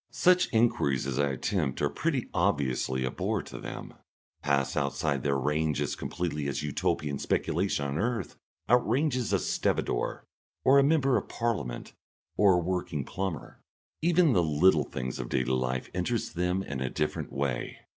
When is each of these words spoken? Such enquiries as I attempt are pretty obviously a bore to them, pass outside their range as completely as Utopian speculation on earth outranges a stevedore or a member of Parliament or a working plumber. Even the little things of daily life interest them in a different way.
Such 0.09 0.47
enquiries 0.51 1.05
as 1.05 1.19
I 1.19 1.29
attempt 1.29 1.79
are 1.79 1.87
pretty 1.87 2.27
obviously 2.33 3.05
a 3.05 3.11
bore 3.11 3.43
to 3.43 3.59
them, 3.59 3.93
pass 4.41 4.75
outside 4.75 5.21
their 5.21 5.37
range 5.37 5.79
as 5.79 5.95
completely 5.95 6.47
as 6.47 6.63
Utopian 6.63 7.19
speculation 7.19 7.85
on 7.85 7.99
earth 7.99 8.35
outranges 8.67 9.31
a 9.31 9.37
stevedore 9.37 10.25
or 10.65 10.79
a 10.79 10.83
member 10.83 11.17
of 11.17 11.29
Parliament 11.29 11.93
or 12.35 12.53
a 12.53 12.57
working 12.59 13.05
plumber. 13.05 13.61
Even 14.01 14.33
the 14.33 14.41
little 14.41 14.85
things 14.85 15.19
of 15.19 15.29
daily 15.29 15.51
life 15.51 15.91
interest 15.93 16.33
them 16.33 16.63
in 16.63 16.81
a 16.81 16.89
different 16.89 17.31
way. 17.31 17.77